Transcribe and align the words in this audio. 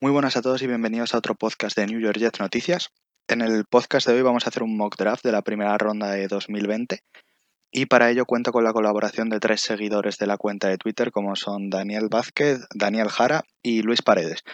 Muy 0.00 0.10
buenas 0.10 0.38
a 0.38 0.42
todos 0.42 0.62
y 0.62 0.66
bienvenidos 0.66 1.14
a 1.14 1.18
otro 1.18 1.34
podcast 1.34 1.76
de 1.76 1.86
New 1.86 2.00
York 2.00 2.16
Jets 2.16 2.40
Noticias. 2.40 2.88
En 3.28 3.42
el 3.42 3.66
podcast 3.66 4.06
de 4.06 4.14
hoy 4.14 4.22
vamos 4.22 4.46
a 4.46 4.48
hacer 4.48 4.62
un 4.62 4.74
mock 4.74 4.96
draft 4.96 5.22
de 5.22 5.32
la 5.32 5.42
primera 5.42 5.76
ronda 5.76 6.12
de 6.12 6.28
2020 6.28 7.02
y 7.70 7.86
para 7.86 8.10
ello 8.10 8.24
cuento 8.24 8.50
con 8.50 8.64
la 8.64 8.72
colaboración 8.72 9.28
de 9.28 9.38
tres 9.38 9.60
seguidores 9.60 10.16
de 10.16 10.26
la 10.26 10.38
cuenta 10.38 10.68
de 10.68 10.78
Twitter 10.78 11.10
como 11.10 11.36
son 11.36 11.68
Daniel 11.68 12.08
Vázquez, 12.10 12.60
Daniel 12.74 13.10
Jara 13.10 13.44
y 13.62 13.82
Luis 13.82 14.00
Paredes. 14.00 14.44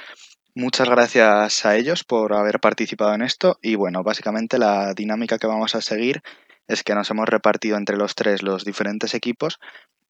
Muchas 0.56 0.88
gracias 0.88 1.64
a 1.64 1.76
ellos 1.76 2.02
por 2.02 2.34
haber 2.34 2.58
participado 2.58 3.14
en 3.14 3.22
esto 3.22 3.58
y 3.62 3.76
bueno, 3.76 4.02
básicamente 4.02 4.58
la 4.58 4.92
dinámica 4.94 5.38
que 5.38 5.46
vamos 5.46 5.76
a 5.76 5.80
seguir 5.80 6.20
es 6.66 6.82
que 6.82 6.96
nos 6.96 7.10
hemos 7.10 7.28
repartido 7.28 7.76
entre 7.76 7.96
los 7.96 8.16
tres 8.16 8.42
los 8.42 8.64
diferentes 8.64 9.14
equipos 9.14 9.60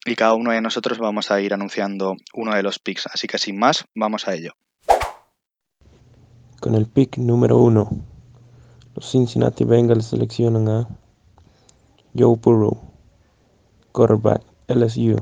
y 0.04 0.16
cada 0.16 0.34
uno 0.34 0.52
de 0.52 0.60
nosotros 0.60 0.98
vamos 0.98 1.30
a 1.30 1.40
ir 1.40 1.54
anunciando 1.54 2.16
uno 2.34 2.54
de 2.54 2.62
los 2.62 2.78
picks, 2.78 3.06
así 3.06 3.26
que 3.26 3.38
sin 3.38 3.58
más, 3.58 3.84
vamos 3.94 4.28
a 4.28 4.34
ello. 4.34 4.52
Con 6.60 6.74
el 6.74 6.86
pick 6.86 7.18
número 7.18 7.58
uno, 7.58 7.90
los 8.94 9.10
Cincinnati 9.10 9.64
Bengals 9.64 10.06
seleccionan 10.06 10.68
a 10.68 10.88
Joe 12.16 12.36
Burrow 12.40 12.94
quarterback, 13.94 14.42
LSU. 14.66 15.16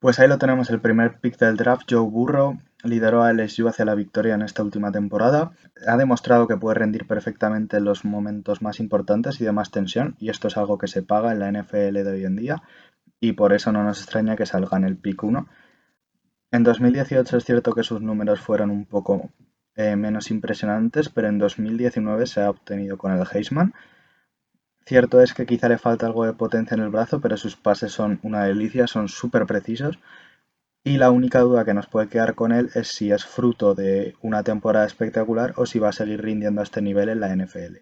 Pues 0.00 0.18
ahí 0.18 0.26
lo 0.26 0.38
tenemos, 0.38 0.70
el 0.70 0.80
primer 0.80 1.20
pick 1.20 1.38
del 1.38 1.56
draft, 1.56 1.82
Joe 1.88 2.08
Burrow, 2.08 2.58
lideró 2.82 3.22
a 3.22 3.32
LSU 3.32 3.68
hacia 3.68 3.84
la 3.84 3.94
victoria 3.94 4.34
en 4.34 4.42
esta 4.42 4.62
última 4.62 4.92
temporada. 4.92 5.52
Ha 5.86 5.96
demostrado 5.96 6.48
que 6.48 6.56
puede 6.56 6.74
rendir 6.74 7.06
perfectamente 7.06 7.76
en 7.76 7.84
los 7.84 8.04
momentos 8.04 8.62
más 8.62 8.80
importantes 8.80 9.40
y 9.40 9.44
de 9.44 9.52
más 9.52 9.70
tensión, 9.70 10.16
y 10.18 10.30
esto 10.30 10.48
es 10.48 10.56
algo 10.56 10.78
que 10.78 10.88
se 10.88 11.02
paga 11.02 11.32
en 11.32 11.38
la 11.38 11.50
NFL 11.50 12.02
de 12.02 12.12
hoy 12.12 12.24
en 12.24 12.36
día, 12.36 12.62
y 13.20 13.32
por 13.32 13.52
eso 13.52 13.72
no 13.72 13.84
nos 13.84 14.00
extraña 14.00 14.36
que 14.36 14.46
salga 14.46 14.76
en 14.76 14.84
el 14.84 14.96
pick 14.96 15.22
1. 15.22 15.46
En 16.50 16.62
2018 16.64 17.36
es 17.36 17.44
cierto 17.44 17.72
que 17.72 17.82
sus 17.82 18.02
números 18.02 18.40
fueron 18.40 18.70
un 18.70 18.84
poco 18.84 19.30
eh, 19.74 19.96
menos 19.96 20.30
impresionantes, 20.30 21.08
pero 21.08 21.28
en 21.28 21.38
2019 21.38 22.26
se 22.26 22.42
ha 22.42 22.50
obtenido 22.50 22.98
con 22.98 23.12
el 23.12 23.26
Heisman 23.32 23.72
Cierto 24.84 25.20
es 25.20 25.32
que 25.32 25.46
quizá 25.46 25.68
le 25.68 25.78
falta 25.78 26.06
algo 26.06 26.24
de 26.24 26.32
potencia 26.32 26.74
en 26.74 26.82
el 26.82 26.90
brazo, 26.90 27.20
pero 27.20 27.36
sus 27.36 27.56
pases 27.56 27.92
son 27.92 28.18
una 28.22 28.44
delicia, 28.44 28.88
son 28.88 29.08
súper 29.08 29.46
precisos. 29.46 29.98
Y 30.84 30.98
la 30.98 31.12
única 31.12 31.40
duda 31.40 31.64
que 31.64 31.74
nos 31.74 31.86
puede 31.86 32.08
quedar 32.08 32.34
con 32.34 32.50
él 32.50 32.70
es 32.74 32.88
si 32.88 33.12
es 33.12 33.24
fruto 33.24 33.76
de 33.76 34.16
una 34.20 34.42
temporada 34.42 34.84
espectacular 34.84 35.54
o 35.56 35.64
si 35.64 35.78
va 35.78 35.90
a 35.90 35.92
seguir 35.92 36.20
rindiendo 36.20 36.60
a 36.60 36.64
este 36.64 36.82
nivel 36.82 37.08
en 37.08 37.20
la 37.20 37.34
NFL. 37.34 37.76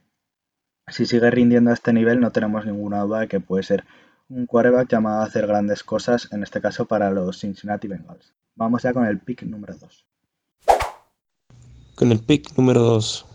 Si 0.89 1.07
sigue 1.07 1.31
rindiendo 1.31 1.71
a 1.71 1.75
este 1.75 1.95
nivel, 1.95 2.21
no 2.21 2.31
tenemos 2.31 2.67
ninguna 2.67 3.01
duda 3.01 3.21
de 3.21 3.29
que 3.29 3.41
puede 3.41 3.63
ser 3.63 3.85
un 4.29 4.45
quarterback 4.45 4.91
llamado 4.91 5.23
a 5.23 5.25
hacer 5.25 5.47
grandes 5.47 5.83
cosas, 5.83 6.29
en 6.31 6.43
este 6.43 6.61
caso 6.61 6.85
para 6.85 7.11
los 7.11 7.41
Cincinnati 7.41 7.89
Bengals. 7.89 8.35
Vamos 8.55 8.83
ya 8.83 8.93
con 8.93 9.07
el 9.07 9.19
pick 9.19 9.45
número 9.45 9.75
2. 9.79 10.07
Con 11.95 12.13
el 12.13 12.19
pick 12.19 12.55
número 12.59 12.83
2, 12.83 13.27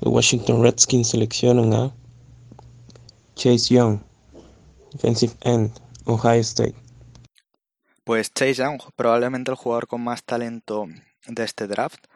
los 0.00 0.12
Washington 0.12 0.62
Redskins 0.62 1.08
seleccionan 1.08 1.72
a 1.72 1.92
Chase 3.36 3.74
Young, 3.74 4.00
defensive 4.92 5.32
end, 5.42 5.70
Ohio 6.04 6.40
State. 6.40 6.87
Pues 8.08 8.32
Chase 8.32 8.54
Young, 8.54 8.80
probablemente 8.96 9.50
el 9.50 9.56
jugador 9.58 9.86
con 9.86 10.00
más 10.00 10.24
talento 10.24 10.86
de 11.26 11.44
este 11.44 11.66
draft, 11.66 12.06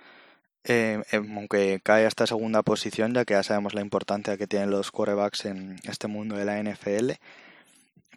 eh, 0.65 1.03
em, 1.11 1.37
aunque 1.37 1.81
cae 1.85 2.07
a 2.07 2.09
esta 2.09 2.27
segunda 2.27 2.63
posición, 2.63 3.13
ya 3.13 3.27
que 3.27 3.35
ya 3.35 3.43
sabemos 3.43 3.75
la 3.75 3.83
importancia 3.83 4.39
que 4.39 4.47
tienen 4.47 4.71
los 4.71 4.91
quarterbacks 4.91 5.45
en 5.45 5.77
este 5.85 6.07
mundo 6.07 6.35
de 6.35 6.47
la 6.47 6.59
NFL. 6.59 7.19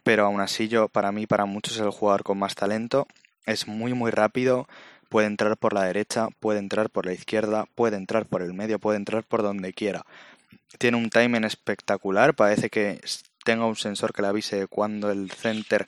Pero 0.04 0.24
aún 0.24 0.40
así, 0.40 0.68
yo, 0.68 0.88
para 0.88 1.12
mí, 1.12 1.26
para 1.26 1.44
muchos, 1.44 1.74
es 1.74 1.82
el 1.82 1.90
jugador 1.90 2.22
con 2.22 2.38
más 2.38 2.54
talento. 2.54 3.06
Es 3.44 3.68
muy, 3.68 3.92
muy 3.92 4.10
rápido. 4.10 4.66
Puede 5.10 5.26
entrar 5.26 5.58
por 5.58 5.74
la 5.74 5.84
derecha, 5.84 6.28
puede 6.40 6.60
entrar 6.60 6.88
por 6.88 7.04
la 7.04 7.12
izquierda, 7.12 7.66
puede 7.74 7.98
entrar 7.98 8.24
por 8.24 8.40
el 8.40 8.54
medio, 8.54 8.78
puede 8.78 8.96
entrar 8.96 9.22
por 9.22 9.42
donde 9.42 9.74
quiera 9.74 10.06
tiene 10.78 10.96
un 10.96 11.10
timing 11.10 11.44
espectacular, 11.44 12.34
parece 12.34 12.70
que 12.70 13.00
tenga 13.44 13.66
un 13.66 13.76
sensor 13.76 14.12
que 14.12 14.22
le 14.22 14.28
avise 14.28 14.66
cuando 14.66 15.10
el 15.10 15.30
center 15.30 15.86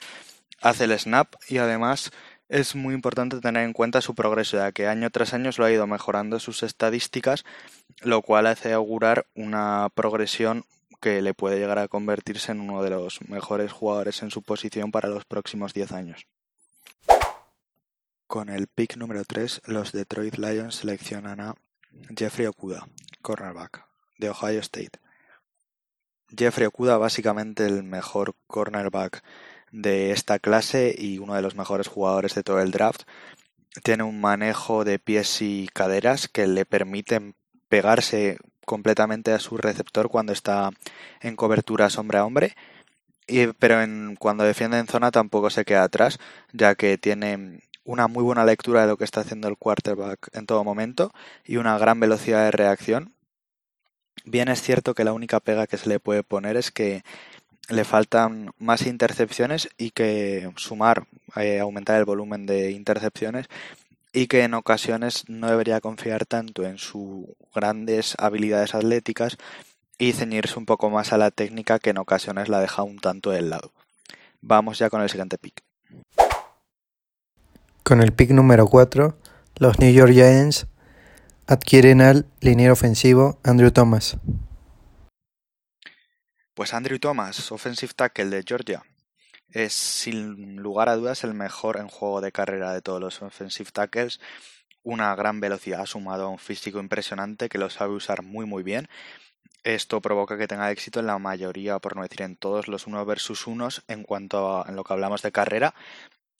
hace 0.60 0.84
el 0.84 0.98
snap 0.98 1.34
y 1.48 1.58
además 1.58 2.10
es 2.48 2.74
muy 2.74 2.94
importante 2.94 3.40
tener 3.40 3.64
en 3.64 3.72
cuenta 3.72 4.00
su 4.00 4.14
progreso, 4.14 4.56
ya 4.56 4.72
que 4.72 4.86
año 4.86 5.10
tras 5.10 5.34
año 5.34 5.50
lo 5.56 5.64
ha 5.64 5.70
ido 5.70 5.86
mejorando 5.86 6.40
sus 6.40 6.62
estadísticas, 6.62 7.44
lo 8.00 8.22
cual 8.22 8.46
hace 8.46 8.72
augurar 8.72 9.26
una 9.34 9.88
progresión 9.94 10.64
que 11.00 11.22
le 11.22 11.34
puede 11.34 11.58
llegar 11.58 11.78
a 11.78 11.88
convertirse 11.88 12.52
en 12.52 12.60
uno 12.60 12.82
de 12.82 12.90
los 12.90 13.20
mejores 13.28 13.72
jugadores 13.72 14.22
en 14.22 14.30
su 14.30 14.42
posición 14.42 14.90
para 14.90 15.08
los 15.08 15.24
próximos 15.24 15.74
10 15.74 15.92
años. 15.92 16.26
Con 18.26 18.48
el 18.48 18.66
pick 18.66 18.96
número 18.96 19.24
3, 19.24 19.62
los 19.66 19.92
Detroit 19.92 20.36
Lions 20.36 20.76
seleccionan 20.76 21.40
a 21.40 21.54
Jeffrey 22.16 22.46
Okuda, 22.46 22.86
cornerback 23.22 23.86
de 24.18 24.30
Ohio 24.30 24.60
State. 24.60 24.98
Jeffrey 26.36 26.66
Okuda, 26.66 26.98
básicamente 26.98 27.64
el 27.64 27.84
mejor 27.84 28.34
cornerback 28.46 29.22
de 29.72 30.12
esta 30.12 30.38
clase 30.38 30.94
y 30.96 31.18
uno 31.18 31.34
de 31.34 31.42
los 31.42 31.54
mejores 31.54 31.88
jugadores 31.88 32.34
de 32.34 32.42
todo 32.42 32.60
el 32.60 32.70
draft. 32.70 33.02
Tiene 33.82 34.02
un 34.02 34.20
manejo 34.20 34.84
de 34.84 34.98
pies 34.98 35.42
y 35.42 35.68
caderas 35.72 36.28
que 36.28 36.46
le 36.46 36.64
permiten 36.64 37.34
pegarse 37.68 38.38
completamente 38.64 39.32
a 39.32 39.40
su 39.40 39.56
receptor 39.56 40.08
cuando 40.08 40.32
está 40.32 40.70
en 41.20 41.36
cobertura 41.36 41.88
hombre 41.96 42.18
a 42.18 42.24
hombre. 42.24 42.56
Y, 43.26 43.48
pero 43.48 43.78
cuando 44.18 44.44
defiende 44.44 44.78
en 44.78 44.86
zona 44.86 45.10
tampoco 45.10 45.50
se 45.50 45.64
queda 45.64 45.84
atrás, 45.84 46.18
ya 46.52 46.74
que 46.74 46.98
tiene 46.98 47.60
una 47.84 48.08
muy 48.08 48.22
buena 48.22 48.44
lectura 48.44 48.82
de 48.82 48.88
lo 48.88 48.96
que 48.96 49.04
está 49.04 49.20
haciendo 49.20 49.48
el 49.48 49.58
quarterback 49.58 50.28
en 50.34 50.46
todo 50.46 50.64
momento 50.64 51.12
y 51.44 51.56
una 51.56 51.78
gran 51.78 52.00
velocidad 52.00 52.44
de 52.44 52.50
reacción 52.50 53.14
Bien 54.24 54.48
es 54.48 54.62
cierto 54.62 54.94
que 54.94 55.04
la 55.04 55.12
única 55.12 55.40
pega 55.40 55.66
que 55.66 55.78
se 55.78 55.88
le 55.88 56.00
puede 56.00 56.22
poner 56.22 56.56
es 56.56 56.70
que 56.70 57.02
le 57.68 57.84
faltan 57.84 58.50
más 58.58 58.86
intercepciones 58.86 59.68
y 59.76 59.90
que 59.90 60.50
sumar, 60.56 61.06
eh, 61.36 61.60
aumentar 61.60 61.98
el 61.98 62.04
volumen 62.04 62.46
de 62.46 62.70
intercepciones 62.70 63.46
y 64.12 64.26
que 64.26 64.42
en 64.42 64.54
ocasiones 64.54 65.24
no 65.28 65.48
debería 65.48 65.80
confiar 65.80 66.24
tanto 66.26 66.64
en 66.64 66.78
sus 66.78 67.26
grandes 67.54 68.14
habilidades 68.18 68.74
atléticas 68.74 69.36
y 69.98 70.12
ceñirse 70.12 70.58
un 70.58 70.66
poco 70.66 70.90
más 70.90 71.12
a 71.12 71.18
la 71.18 71.30
técnica 71.30 71.78
que 71.78 71.90
en 71.90 71.98
ocasiones 71.98 72.48
la 72.48 72.60
deja 72.60 72.82
un 72.82 72.98
tanto 72.98 73.30
del 73.30 73.50
lado. 73.50 73.72
Vamos 74.40 74.78
ya 74.78 74.88
con 74.88 75.02
el 75.02 75.10
siguiente 75.10 75.36
pick. 75.38 75.62
Con 77.82 78.00
el 78.02 78.12
pick 78.12 78.30
número 78.30 78.66
4, 78.66 79.16
los 79.56 79.78
New 79.78 79.92
York 79.92 80.12
Giants 80.12 80.66
adquieren 81.46 82.00
al 82.00 82.26
liniero 82.40 82.74
ofensivo 82.74 83.38
Andrew 83.42 83.70
Thomas. 83.70 84.16
Pues 86.58 86.74
Andrew 86.74 86.98
Thomas, 86.98 87.52
offensive 87.52 87.92
tackle 87.94 88.30
de 88.30 88.42
Georgia, 88.44 88.82
es 89.52 89.72
sin 89.72 90.56
lugar 90.56 90.88
a 90.88 90.96
dudas 90.96 91.22
el 91.22 91.32
mejor 91.32 91.76
en 91.76 91.86
juego 91.86 92.20
de 92.20 92.32
carrera 92.32 92.72
de 92.72 92.82
todos 92.82 93.00
los 93.00 93.22
offensive 93.22 93.70
tackles. 93.70 94.18
Una 94.82 95.14
gran 95.14 95.38
velocidad 95.38 95.86
sumado 95.86 96.24
a 96.24 96.28
un 96.28 96.40
físico 96.40 96.80
impresionante 96.80 97.48
que 97.48 97.58
lo 97.58 97.70
sabe 97.70 97.94
usar 97.94 98.24
muy 98.24 98.44
muy 98.44 98.64
bien. 98.64 98.88
Esto 99.62 100.00
provoca 100.00 100.36
que 100.36 100.48
tenga 100.48 100.72
éxito 100.72 100.98
en 100.98 101.06
la 101.06 101.20
mayoría, 101.20 101.78
por 101.78 101.94
no 101.94 102.02
decir 102.02 102.22
en 102.22 102.34
todos 102.34 102.66
los 102.66 102.88
uno 102.88 103.04
versus 103.06 103.46
unos 103.46 103.84
en 103.86 104.02
cuanto 104.02 104.60
a 104.60 104.72
lo 104.72 104.82
que 104.82 104.92
hablamos 104.92 105.22
de 105.22 105.30
carrera, 105.30 105.76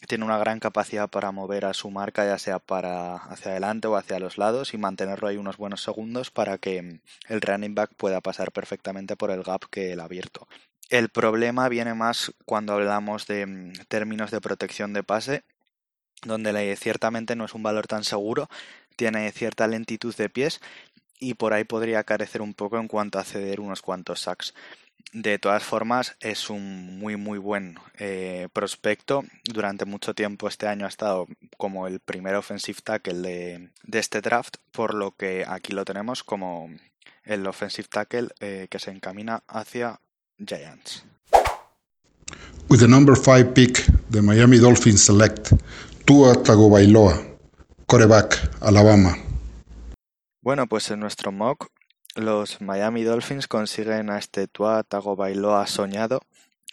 tiene 0.06 0.24
una 0.24 0.38
gran 0.38 0.60
capacidad 0.60 1.08
para 1.08 1.32
mover 1.32 1.64
a 1.64 1.74
su 1.74 1.90
marca, 1.90 2.24
ya 2.24 2.38
sea 2.38 2.58
para 2.58 3.16
hacia 3.16 3.50
adelante 3.50 3.88
o 3.88 3.96
hacia 3.96 4.20
los 4.20 4.38
lados, 4.38 4.74
y 4.74 4.78
mantenerlo 4.78 5.28
ahí 5.28 5.36
unos 5.36 5.56
buenos 5.56 5.82
segundos 5.82 6.30
para 6.30 6.58
que 6.58 7.00
el 7.28 7.40
running 7.40 7.74
back 7.74 7.94
pueda 7.96 8.20
pasar 8.20 8.52
perfectamente 8.52 9.16
por 9.16 9.30
el 9.30 9.42
gap 9.42 9.64
que 9.70 9.92
él 9.92 10.00
ha 10.00 10.04
abierto. 10.04 10.46
El 10.88 11.10
problema 11.10 11.68
viene 11.68 11.94
más 11.94 12.32
cuando 12.44 12.72
hablamos 12.72 13.26
de 13.26 13.46
mm, 13.46 13.72
términos 13.88 14.30
de 14.30 14.40
protección 14.40 14.92
de 14.92 15.02
pase, 15.02 15.42
donde 16.22 16.76
ciertamente 16.76 17.36
no 17.36 17.44
es 17.44 17.54
un 17.54 17.62
valor 17.62 17.86
tan 17.86 18.04
seguro, 18.04 18.48
tiene 18.96 19.30
cierta 19.32 19.66
lentitud 19.66 20.14
de 20.16 20.28
pies 20.28 20.60
y 21.20 21.34
por 21.34 21.52
ahí 21.52 21.64
podría 21.64 22.04
carecer 22.04 22.42
un 22.42 22.54
poco 22.54 22.78
en 22.78 22.88
cuanto 22.88 23.18
a 23.18 23.24
ceder 23.24 23.60
unos 23.60 23.82
cuantos 23.82 24.20
sacks. 24.20 24.54
De 25.12 25.38
todas 25.38 25.64
formas, 25.64 26.16
es 26.20 26.50
un 26.50 26.98
muy 26.98 27.16
muy 27.16 27.38
buen 27.38 27.78
eh, 27.98 28.48
prospecto. 28.52 29.24
Durante 29.44 29.86
mucho 29.86 30.14
tiempo 30.14 30.48
este 30.48 30.66
año 30.68 30.84
ha 30.84 30.88
estado 30.88 31.26
como 31.56 31.86
el 31.86 32.00
primer 32.00 32.34
offensive 32.34 32.80
tackle 32.84 33.20
de, 33.20 33.70
de 33.84 33.98
este 33.98 34.20
draft, 34.20 34.56
por 34.70 34.92
lo 34.94 35.12
que 35.12 35.46
aquí 35.48 35.72
lo 35.72 35.84
tenemos 35.84 36.22
como 36.22 36.68
el 37.24 37.46
offensive 37.46 37.88
tackle 37.88 38.28
eh, 38.40 38.66
que 38.70 38.78
se 38.78 38.90
encamina 38.90 39.42
hacia 39.48 40.00
Giants. 40.38 41.04
With 42.68 42.80
the 42.80 42.88
number 42.88 43.16
5 43.16 43.54
pick, 43.54 43.86
the 44.10 44.20
Miami 44.20 44.58
Dolphins 44.58 45.02
select 45.02 45.52
Tua 46.04 46.34
Tagovailoa, 46.42 47.22
coreback, 47.86 48.50
Alabama. 48.60 49.16
Bueno, 50.42 50.66
pues 50.66 50.90
en 50.90 51.00
nuestro 51.00 51.32
mock 51.32 51.70
los 52.18 52.60
Miami 52.60 53.04
Dolphins 53.04 53.48
consiguen 53.48 54.10
a 54.10 54.18
este 54.18 54.48
Tua 54.48 54.82
Tagovailoa 54.82 55.66
soñado 55.66 56.22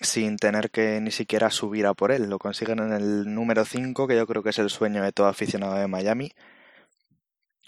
sin 0.02 0.38
tener 0.38 0.72
que 0.72 1.00
ni 1.00 1.12
siquiera 1.12 1.50
subir 1.52 1.86
a 1.86 1.94
por 1.94 2.12
él. 2.12 2.30
Lo 2.30 2.40
consiguen 2.40 2.80
en 2.80 2.92
el 2.92 3.34
número 3.34 3.64
5, 3.66 4.08
que 4.08 4.16
yo 4.16 4.28
creo 4.28 4.44
que 4.44 4.50
es 4.50 4.60
el 4.60 4.70
sueño 4.70 5.04
de 5.04 5.12
todo 5.12 5.28
aficionado 5.28 5.76
de 5.76 5.88
Miami. 5.88 6.32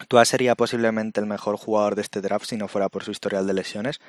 Tua 0.08 0.26
sería 0.26 0.56
posiblemente 0.56 1.20
el 1.20 1.26
mejor 1.26 1.58
jugador 1.58 1.96
de 1.96 2.02
este 2.02 2.22
draft 2.22 2.46
si 2.46 2.58
no 2.58 2.68
fuera 2.68 2.90
por 2.90 3.04
su 3.04 3.12
historial 3.12 3.48
de 3.48 3.54
lesiones, 3.54 4.00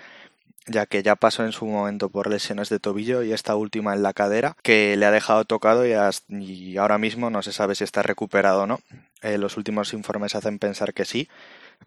ya 0.67 0.85
que 0.85 1.03
ya 1.03 1.17
pasó 1.17 1.45
en 1.45 1.53
su 1.53 1.65
momento 1.65 2.11
por 2.11 2.29
lesiones 2.29 2.69
de 2.69 2.79
tobillo 2.79 3.23
y 3.23 3.33
esta 3.33 3.57
última 3.57 3.95
en 3.95 4.03
la 4.03 4.13
cadera, 4.13 4.57
que 4.63 4.97
le 4.97 5.07
ha 5.07 5.11
dejado 5.11 5.45
tocado 5.45 5.87
y, 5.87 6.77
ahora 6.77 6.99
mismo 6.99 7.31
no 7.31 7.43
se 7.43 7.53
sabe 7.53 7.75
si 7.75 7.85
está 7.85 8.03
recuperado 8.03 8.63
o 8.63 8.67
no. 8.67 8.81
Eh, 9.23 9.39
los 9.39 9.57
últimos 9.57 9.95
informes 9.95 10.35
hacen 10.35 10.59
pensar 10.59 10.93
que 10.93 11.05
sí, 11.07 11.29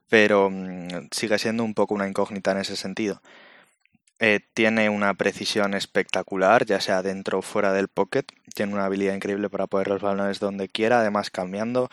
pero 0.10 0.50
mm, 0.50 1.10
sigue 1.12 1.40
siendo 1.40 1.64
un 1.64 1.74
poco 1.74 1.94
una 1.94 2.08
incógnita 2.08 2.52
en 2.52 2.60
ese 2.60 2.76
sentido. 2.76 3.22
Eh, 4.20 4.40
tiene 4.54 4.90
una 4.90 5.16
precisión 5.16 5.74
espectacular, 5.74 6.66
ya 6.66 6.80
sea 6.80 7.02
dentro 7.02 7.40
o 7.40 7.42
fuera 7.42 7.74
del 7.74 7.88
pocket. 7.88 8.26
Tiene 8.54 8.74
una 8.74 8.86
habilidad 8.86 9.16
increíble 9.16 9.50
para 9.50 9.68
poner 9.68 9.88
los 9.88 10.02
balones 10.02 10.40
donde 10.40 10.70
quiera, 10.70 11.00
además 11.00 11.32
cambiando 11.32 11.90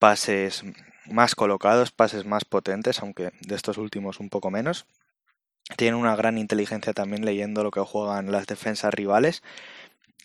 pases 0.00 0.64
más 1.06 1.34
colocados, 1.36 1.92
pases 1.92 2.26
más 2.26 2.44
potentes, 2.44 3.00
aunque 3.00 3.32
de 3.40 3.54
estos 3.54 3.78
últimos 3.78 4.18
un 4.18 4.30
poco 4.30 4.50
menos. 4.50 4.86
Tiene 5.76 5.96
una 5.96 6.16
gran 6.16 6.38
inteligencia 6.38 6.92
también 6.92 7.24
leyendo 7.24 7.62
lo 7.62 7.70
que 7.70 7.80
juegan 7.80 8.32
las 8.32 8.46
defensas 8.46 8.92
rivales. 8.92 9.42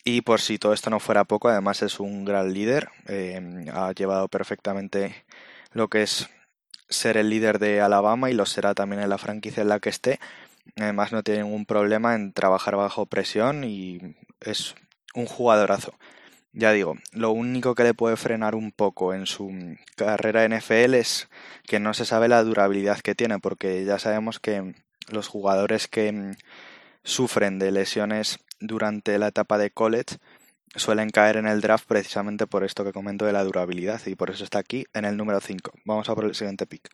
Y 0.04 0.22
por 0.22 0.40
si 0.40 0.58
todo 0.58 0.72
esto 0.72 0.90
no 0.90 1.00
fuera 1.00 1.24
poco, 1.24 1.48
además 1.48 1.82
es 1.82 2.00
un 2.00 2.24
gran 2.24 2.52
líder. 2.52 2.88
Eh, 3.08 3.66
ha 3.72 3.92
llevado 3.92 4.28
perfectamente 4.28 5.24
lo 5.72 5.88
que 5.88 6.02
es 6.02 6.28
ser 6.88 7.16
el 7.16 7.30
líder 7.30 7.58
de 7.58 7.80
Alabama 7.80 8.30
y 8.30 8.34
lo 8.34 8.46
será 8.46 8.74
también 8.74 9.02
en 9.02 9.08
la 9.08 9.18
franquicia 9.18 9.62
en 9.62 9.68
la 9.68 9.80
que 9.80 9.88
esté. 9.88 10.20
Además 10.76 11.12
no 11.12 11.22
tiene 11.22 11.42
ningún 11.42 11.66
problema 11.66 12.14
en 12.14 12.32
trabajar 12.32 12.76
bajo 12.76 13.06
presión 13.06 13.64
y 13.64 14.00
es 14.40 14.74
un 15.14 15.26
jugadorazo. 15.26 15.94
Ya 16.52 16.72
digo, 16.72 16.96
lo 17.12 17.32
único 17.32 17.74
que 17.74 17.84
le 17.84 17.92
puede 17.92 18.16
frenar 18.16 18.54
un 18.54 18.72
poco 18.72 19.12
en 19.12 19.26
su 19.26 19.52
carrera 19.94 20.48
NFL 20.48 20.94
es 20.94 21.28
que 21.66 21.80
no 21.80 21.92
se 21.92 22.06
sabe 22.06 22.28
la 22.28 22.42
durabilidad 22.42 23.00
que 23.00 23.14
tiene, 23.14 23.38
porque 23.38 23.84
ya 23.84 23.98
sabemos 23.98 24.40
que 24.40 24.74
los 25.08 25.28
jugadores 25.28 25.86
que 25.86 26.34
sufren 27.02 27.58
de 27.58 27.72
lesiones 27.72 28.38
durante 28.58 29.18
la 29.18 29.28
etapa 29.28 29.58
de 29.58 29.70
college 29.70 30.16
suelen 30.74 31.10
caer 31.10 31.36
en 31.36 31.46
el 31.46 31.60
draft 31.60 31.86
precisamente 31.86 32.46
por 32.46 32.64
esto 32.64 32.84
que 32.84 32.92
comento 32.92 33.24
de 33.24 33.32
la 33.32 33.44
durabilidad 33.44 34.00
y 34.06 34.14
por 34.14 34.30
eso 34.30 34.44
está 34.44 34.58
aquí 34.58 34.86
en 34.92 35.04
el 35.04 35.16
número 35.16 35.40
5. 35.40 35.72
Vamos 35.84 36.08
a 36.08 36.14
por 36.14 36.24
el 36.24 36.34
siguiente 36.34 36.66
pick. 36.66 36.90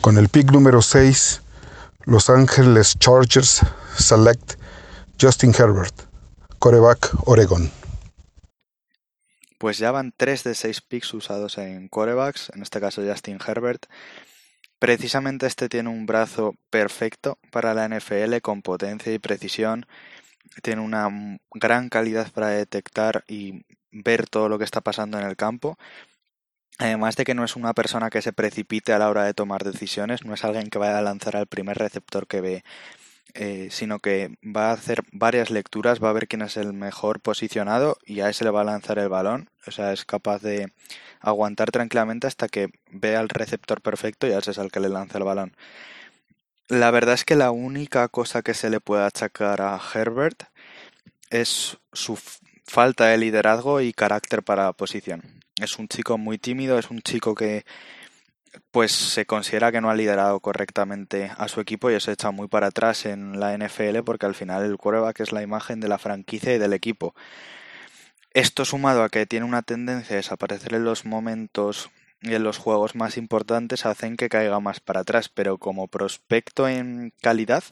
Con 0.00 0.18
el 0.18 0.28
pick 0.28 0.50
número 0.50 0.82
6 0.82 1.42
los 2.04 2.30
Ángeles 2.30 2.96
Chargers 2.98 3.62
select 3.98 4.54
Justin 5.20 5.52
Herbert, 5.52 5.94
coreback 6.58 7.10
Oregon. 7.26 7.70
Pues 9.58 9.78
ya 9.78 9.90
van 9.90 10.12
3 10.16 10.44
de 10.44 10.54
6 10.54 10.82
picks 10.82 11.14
usados 11.14 11.58
en 11.58 11.88
corebacks, 11.88 12.52
en 12.54 12.62
este 12.62 12.80
caso 12.80 13.02
Justin 13.02 13.38
Herbert. 13.44 13.86
Precisamente 14.78 15.46
este 15.46 15.68
tiene 15.68 15.88
un 15.88 16.04
brazo 16.04 16.54
perfecto 16.68 17.38
para 17.50 17.72
la 17.72 17.88
NFL 17.88 18.36
con 18.42 18.60
potencia 18.60 19.12
y 19.12 19.18
precisión. 19.18 19.86
Tiene 20.62 20.82
una 20.82 21.08
gran 21.52 21.88
calidad 21.88 22.30
para 22.32 22.48
detectar 22.48 23.24
y 23.28 23.64
ver 23.90 24.26
todo 24.28 24.48
lo 24.48 24.58
que 24.58 24.64
está 24.64 24.80
pasando 24.80 25.18
en 25.18 25.26
el 25.26 25.36
campo 25.36 25.78
Además 26.78 27.16
de 27.16 27.24
que 27.24 27.34
no 27.34 27.44
es 27.44 27.56
una 27.56 27.72
persona 27.72 28.10
que 28.10 28.20
se 28.20 28.32
precipite 28.34 28.92
a 28.92 28.98
la 28.98 29.08
hora 29.08 29.24
de 29.24 29.32
tomar 29.34 29.64
decisiones, 29.64 30.24
no 30.24 30.34
es 30.34 30.44
alguien 30.44 30.68
que 30.68 30.78
vaya 30.78 30.98
a 30.98 31.02
lanzar 31.02 31.36
al 31.36 31.46
primer 31.46 31.78
receptor 31.78 32.26
que 32.26 32.42
ve, 32.42 32.64
eh, 33.34 33.68
sino 33.70 33.98
que 34.00 34.36
va 34.44 34.70
a 34.70 34.72
hacer 34.74 35.02
varias 35.12 35.50
lecturas, 35.50 36.02
va 36.02 36.10
a 36.10 36.12
ver 36.12 36.28
quién 36.28 36.42
es 36.42 36.56
el 36.58 36.74
mejor 36.74 37.20
posicionado 37.20 37.96
y 38.04 38.20
a 38.20 38.28
ese 38.28 38.44
le 38.44 38.50
va 38.50 38.60
a 38.62 38.64
lanzar 38.64 38.98
el 38.98 39.08
balón. 39.08 39.50
O 39.66 39.70
sea, 39.70 39.92
es 39.92 40.04
capaz 40.04 40.42
de 40.42 40.72
aguantar 41.20 41.70
tranquilamente 41.70 42.26
hasta 42.26 42.48
que 42.48 42.68
vea 42.90 43.20
al 43.20 43.30
receptor 43.30 43.80
perfecto 43.80 44.26
y 44.26 44.32
a 44.32 44.38
ese 44.38 44.50
es 44.50 44.58
al 44.58 44.70
que 44.70 44.80
le 44.80 44.90
lanza 44.90 45.18
el 45.18 45.24
balón. 45.24 45.56
La 46.68 46.90
verdad 46.90 47.14
es 47.14 47.24
que 47.24 47.36
la 47.36 47.52
única 47.52 48.08
cosa 48.08 48.42
que 48.42 48.52
se 48.52 48.70
le 48.70 48.80
puede 48.80 49.04
achacar 49.04 49.62
a 49.62 49.80
Herbert 49.94 50.44
es 51.30 51.78
su 51.92 52.18
falta 52.64 53.06
de 53.06 53.18
liderazgo 53.18 53.80
y 53.80 53.92
carácter 53.92 54.42
para 54.42 54.64
la 54.64 54.72
posición. 54.72 55.22
Es 55.60 55.78
un 55.78 55.86
chico 55.86 56.18
muy 56.18 56.38
tímido, 56.38 56.78
es 56.78 56.90
un 56.90 57.00
chico 57.02 57.36
que 57.36 57.64
pues 58.70 58.90
se 58.90 59.26
considera 59.26 59.70
que 59.70 59.80
no 59.80 59.90
ha 59.90 59.94
liderado 59.94 60.40
correctamente 60.40 61.30
a 61.36 61.46
su 61.46 61.60
equipo 61.60 61.90
y 61.90 61.94
eso 61.94 62.10
echa 62.10 62.30
muy 62.32 62.48
para 62.48 62.68
atrás 62.68 63.06
en 63.06 63.38
la 63.38 63.56
NFL 63.56 64.02
porque 64.04 64.26
al 64.26 64.34
final 64.34 64.64
el 64.64 64.76
quarterback 64.76 65.20
es 65.20 65.32
la 65.32 65.42
imagen 65.42 65.78
de 65.78 65.88
la 65.88 65.98
franquicia 65.98 66.54
y 66.54 66.58
del 66.58 66.72
equipo. 66.72 67.14
Esto 68.32 68.64
sumado 68.64 69.04
a 69.04 69.08
que 69.08 69.24
tiene 69.26 69.46
una 69.46 69.62
tendencia 69.62 70.14
a 70.14 70.16
desaparecer 70.16 70.74
en 70.74 70.84
los 70.84 71.04
momentos 71.04 71.90
y 72.20 72.34
en 72.34 72.42
los 72.42 72.58
juegos 72.58 72.94
más 72.94 73.16
importantes 73.16 73.86
hacen 73.86 74.16
que 74.16 74.28
caiga 74.28 74.60
más 74.60 74.80
para 74.80 75.00
atrás, 75.00 75.28
pero 75.28 75.58
como 75.58 75.88
prospecto 75.88 76.68
en 76.68 77.12
calidad 77.20 77.64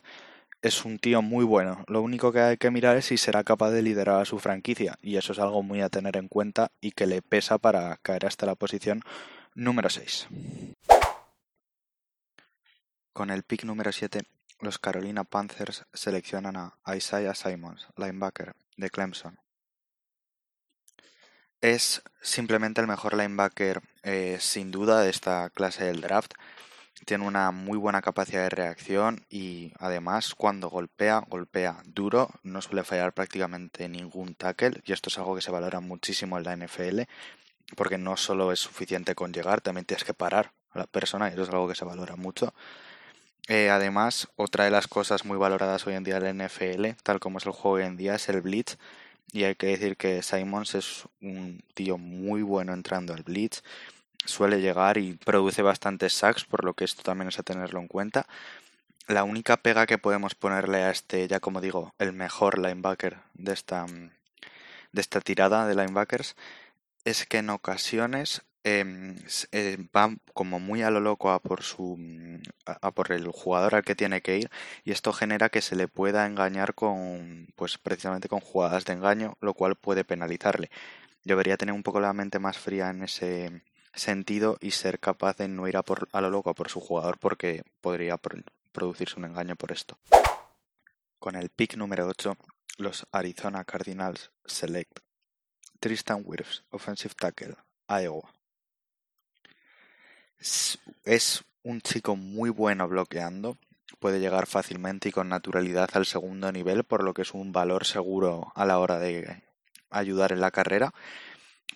es 0.64 0.86
un 0.86 0.98
tío 0.98 1.20
muy 1.20 1.44
bueno. 1.44 1.84
Lo 1.88 2.00
único 2.00 2.32
que 2.32 2.40
hay 2.40 2.56
que 2.56 2.70
mirar 2.70 2.96
es 2.96 3.06
si 3.06 3.18
será 3.18 3.44
capaz 3.44 3.70
de 3.70 3.82
liderar 3.82 4.22
a 4.22 4.24
su 4.24 4.38
franquicia. 4.38 4.98
Y 5.02 5.16
eso 5.16 5.32
es 5.32 5.38
algo 5.38 5.62
muy 5.62 5.82
a 5.82 5.90
tener 5.90 6.16
en 6.16 6.28
cuenta 6.28 6.70
y 6.80 6.92
que 6.92 7.06
le 7.06 7.20
pesa 7.20 7.58
para 7.58 7.98
caer 7.98 8.24
hasta 8.24 8.46
la 8.46 8.54
posición 8.54 9.02
número 9.54 9.90
6. 9.90 10.28
Con 13.12 13.30
el 13.30 13.42
pick 13.42 13.64
número 13.64 13.92
7, 13.92 14.22
los 14.60 14.78
Carolina 14.78 15.24
Panthers 15.24 15.84
seleccionan 15.92 16.56
a 16.56 16.96
Isaiah 16.96 17.34
Simons, 17.34 17.86
linebacker 17.96 18.54
de 18.78 18.88
Clemson. 18.88 19.43
Es 21.64 22.02
simplemente 22.20 22.82
el 22.82 22.86
mejor 22.86 23.16
linebacker 23.16 23.80
eh, 24.02 24.36
sin 24.38 24.70
duda 24.70 25.00
de 25.00 25.08
esta 25.08 25.48
clase 25.48 25.84
del 25.84 26.02
draft 26.02 26.34
tiene 27.06 27.26
una 27.26 27.52
muy 27.52 27.78
buena 27.78 28.02
capacidad 28.02 28.42
de 28.42 28.50
reacción 28.50 29.24
y 29.30 29.72
además 29.78 30.34
cuando 30.34 30.68
golpea, 30.68 31.24
golpea 31.26 31.80
duro, 31.86 32.28
no 32.42 32.60
suele 32.60 32.84
fallar 32.84 33.14
prácticamente 33.14 33.88
ningún 33.88 34.34
tackle 34.34 34.82
y 34.84 34.92
esto 34.92 35.08
es 35.08 35.16
algo 35.16 35.34
que 35.34 35.40
se 35.40 35.50
valora 35.50 35.80
muchísimo 35.80 36.36
en 36.36 36.44
la 36.44 36.54
NFL 36.54 37.00
porque 37.78 37.96
no 37.96 38.18
solo 38.18 38.52
es 38.52 38.60
suficiente 38.60 39.14
con 39.14 39.32
llegar, 39.32 39.62
también 39.62 39.86
tienes 39.86 40.04
que 40.04 40.12
parar 40.12 40.52
a 40.72 40.80
la 40.80 40.86
persona 40.86 41.30
y 41.30 41.32
eso 41.32 41.44
es 41.44 41.48
algo 41.48 41.66
que 41.66 41.74
se 41.74 41.86
valora 41.86 42.16
mucho. 42.16 42.52
Eh, 43.48 43.70
además, 43.70 44.28
otra 44.36 44.64
de 44.64 44.70
las 44.70 44.86
cosas 44.86 45.24
muy 45.24 45.38
valoradas 45.38 45.86
hoy 45.86 45.94
en 45.94 46.04
día 46.04 46.18
en 46.18 46.24
la 46.38 46.46
NFL, 46.46 46.88
tal 47.02 47.20
como 47.20 47.38
es 47.38 47.46
el 47.46 47.52
juego 47.52 47.76
hoy 47.78 47.84
en 47.84 47.96
día, 47.96 48.16
es 48.16 48.28
el 48.28 48.42
blitz. 48.42 48.76
Y 49.34 49.44
hay 49.44 49.56
que 49.56 49.66
decir 49.66 49.98
que 49.98 50.22
Simons 50.22 50.74
es 50.74 51.04
un 51.20 51.62
tío 51.74 51.98
muy 51.98 52.40
bueno 52.40 52.72
entrando 52.72 53.12
al 53.12 53.24
blitz 53.24 53.62
suele 54.24 54.60
llegar 54.60 54.98
y 54.98 55.14
produce 55.14 55.62
bastantes 55.62 56.12
sacks, 56.12 56.44
por 56.44 56.64
lo 56.64 56.74
que 56.74 56.84
esto 56.84 57.02
también 57.02 57.28
es 57.28 57.38
a 57.38 57.42
tenerlo 57.42 57.80
en 57.80 57.88
cuenta. 57.88 58.26
La 59.06 59.24
única 59.24 59.58
pega 59.58 59.86
que 59.86 59.98
podemos 59.98 60.34
ponerle 60.34 60.82
a 60.82 60.90
este, 60.90 61.28
ya 61.28 61.40
como 61.40 61.60
digo, 61.60 61.94
el 61.98 62.12
mejor 62.12 62.58
linebacker 62.58 63.18
de 63.34 63.52
esta, 63.52 63.86
de 63.86 65.00
esta 65.00 65.20
tirada 65.20 65.66
de 65.66 65.74
linebackers, 65.74 66.36
es 67.04 67.26
que 67.26 67.38
en 67.38 67.50
ocasiones 67.50 68.42
eh, 68.64 69.76
va 69.94 70.14
como 70.32 70.58
muy 70.58 70.82
a 70.82 70.90
lo 70.90 71.00
loco 71.00 71.30
a 71.30 71.40
por 71.40 71.62
su 71.62 71.98
a, 72.66 72.90
por 72.92 73.12
el 73.12 73.28
jugador 73.28 73.74
al 73.74 73.84
que 73.84 73.94
tiene 73.94 74.22
que 74.22 74.38
ir 74.38 74.50
y 74.84 74.92
esto 74.92 75.12
genera 75.12 75.50
que 75.50 75.60
se 75.62 75.76
le 75.76 75.86
pueda 75.86 76.26
engañar 76.26 76.74
con 76.74 77.48
pues 77.56 77.78
precisamente 77.78 78.28
con 78.28 78.40
jugadas 78.40 78.84
de 78.86 78.94
engaño 78.94 79.36
lo 79.40 79.54
cual 79.54 79.76
puede 79.76 80.04
penalizarle 80.04 80.70
debería 81.24 81.56
tener 81.56 81.74
un 81.74 81.82
poco 81.82 82.00
la 82.00 82.12
mente 82.12 82.38
más 82.38 82.58
fría 82.58 82.90
en 82.90 83.02
ese 83.02 83.62
sentido 83.94 84.56
y 84.60 84.72
ser 84.72 84.98
capaz 84.98 85.36
de 85.36 85.48
no 85.48 85.68
ir 85.68 85.76
a, 85.76 85.82
por, 85.82 86.08
a 86.12 86.20
lo 86.20 86.30
loco 86.30 86.50
a 86.50 86.54
por 86.54 86.68
su 86.68 86.80
jugador 86.80 87.18
porque 87.18 87.64
podría 87.80 88.18
producirse 88.72 89.16
un 89.16 89.24
engaño 89.24 89.56
por 89.56 89.72
esto. 89.72 89.98
Con 91.18 91.36
el 91.36 91.48
pick 91.48 91.76
número 91.76 92.06
8, 92.06 92.36
los 92.78 93.06
Arizona 93.12 93.64
Cardinals 93.64 94.30
select 94.44 95.00
Tristan 95.80 96.22
Wirfs, 96.24 96.64
offensive 96.70 97.14
tackle, 97.14 97.56
Iowa. 97.88 98.33
Es 101.04 101.44
un 101.62 101.80
chico 101.80 102.16
muy 102.16 102.50
bueno 102.50 102.86
bloqueando, 102.88 103.56
puede 103.98 104.20
llegar 104.20 104.46
fácilmente 104.46 105.08
y 105.08 105.12
con 105.12 105.28
naturalidad 105.28 105.90
al 105.94 106.06
segundo 106.06 106.52
nivel, 106.52 106.84
por 106.84 107.02
lo 107.02 107.14
que 107.14 107.22
es 107.22 107.32
un 107.32 107.52
valor 107.52 107.86
seguro 107.86 108.52
a 108.54 108.64
la 108.64 108.78
hora 108.78 108.98
de 108.98 109.42
ayudar 109.90 110.32
en 110.32 110.40
la 110.40 110.50
carrera 110.50 110.92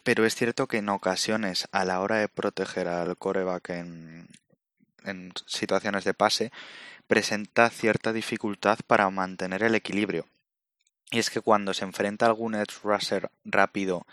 pero 0.08 0.25
es 0.25 0.34
cierto 0.34 0.66
que 0.68 0.78
en 0.78 0.88
ocasiones, 0.88 1.68
a 1.70 1.84
la 1.84 2.00
hora 2.00 2.16
de 2.16 2.28
proteger 2.28 2.88
al 2.88 3.18
coreback 3.18 3.68
en, 3.68 4.28
situaciones 5.46 6.04
de 6.04 6.14
pase, 6.14 6.50
presenta 7.06 7.68
cierta 7.68 8.14
dificultad 8.14 8.78
para 8.87 9.10
mantener 9.10 9.62
el 9.62 9.75
equilibrio. 9.75 10.26
Y 11.10 11.18
es 11.18 11.28
que 11.28 11.42
cuando 11.42 11.75
se 11.75 11.84
enfrenta 11.84 12.25
a 12.25 12.28
algún 12.30 12.54
edge 12.54 12.80
rusher 12.82 13.30
rápido 13.44 14.06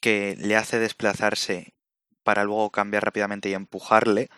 que 0.00 0.36
le 0.38 0.54
hace 0.54 0.78
desplazarse 0.78 1.74
para 2.28 2.44
luego 2.44 2.68
cambiar 2.68 3.06
rápidamente 3.06 3.48
y 3.48 3.54
empujarle, 3.54 4.28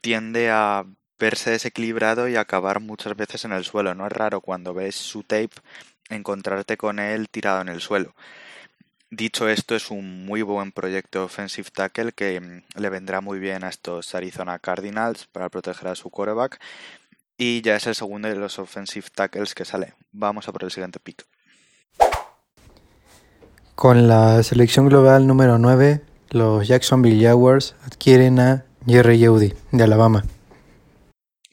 tiende 0.00 0.48
a 0.50 0.86
verse 1.18 1.50
desequilibrado 1.50 2.28
y 2.28 2.36
acabar 2.36 2.80
muchas 2.80 3.14
veces 3.14 3.44
en 3.44 3.52
el 3.52 3.62
suelo. 3.66 3.94
No 3.94 4.06
es 4.06 4.12
raro 4.12 4.40
cuando 4.40 4.72
ves 4.72 4.94
su 4.94 5.22
tape 5.22 5.50
encontrarte 6.08 6.78
con 6.78 6.98
él 6.98 7.28
tirado 7.28 7.60
en 7.60 7.68
el 7.68 7.82
suelo. 7.82 8.14
Dicho 9.10 9.50
esto, 9.50 9.76
es 9.76 9.90
un 9.90 10.24
muy 10.24 10.40
buen 10.40 10.72
proyecto 10.72 11.26
offensive 11.26 11.68
tackle 11.70 12.12
que 12.12 12.40
mm, 12.40 12.80
le 12.80 12.88
vendrá 12.88 13.20
muy 13.20 13.38
bien 13.38 13.64
a 13.64 13.68
estos 13.68 14.14
Arizona 14.14 14.58
Cardinals 14.58 15.26
para 15.26 15.50
proteger 15.50 15.88
a 15.88 15.96
su 15.96 16.08
quarterback 16.08 16.58
y 17.36 17.60
ya 17.60 17.76
es 17.76 17.86
el 17.86 17.94
segundo 17.94 18.28
de 18.28 18.36
los 18.36 18.58
offensive 18.58 19.08
tackles 19.14 19.54
que 19.54 19.66
sale. 19.66 19.92
Vamos 20.10 20.48
a 20.48 20.52
por 20.52 20.64
el 20.64 20.70
siguiente 20.70 21.00
pick. 21.00 21.26
Con 23.74 24.08
la 24.08 24.42
selección 24.42 24.88
global 24.88 25.26
número 25.26 25.58
9, 25.58 26.13
los 26.34 26.66
Jacksonville 26.66 27.24
Jaguars 27.24 27.76
adquieren 27.82 28.40
a 28.40 28.66
Jerry 28.84 29.24
Judy 29.24 29.54
de 29.70 29.84
Alabama. 29.84 30.24